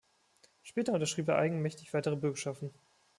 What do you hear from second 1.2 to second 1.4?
er